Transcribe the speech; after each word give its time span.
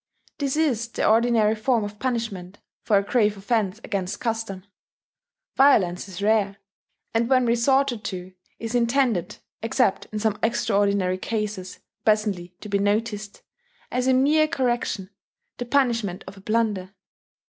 This 0.39 0.55
is 0.57 0.87
the 0.87 1.07
ordinary 1.07 1.53
form 1.53 1.83
of 1.83 1.99
punishment 1.99 2.57
for 2.81 2.97
a 2.97 3.03
grave 3.03 3.37
offence 3.37 3.79
against 3.83 4.19
custom: 4.19 4.63
violence 5.55 6.07
is 6.09 6.23
rare, 6.23 6.57
and 7.13 7.29
when 7.29 7.45
resorted 7.45 8.03
to 8.05 8.33
is 8.57 8.73
intended 8.73 9.37
(except 9.61 10.07
in 10.11 10.17
some 10.17 10.39
extraordinary 10.41 11.19
cases 11.19 11.81
presently 12.03 12.55
to 12.61 12.67
be 12.67 12.79
noticed) 12.79 13.43
as 13.91 14.07
a 14.07 14.13
mere 14.15 14.47
correction, 14.47 15.11
the 15.57 15.65
punishment 15.65 16.23
of 16.25 16.35
a 16.35 16.41
blunder. 16.41 16.95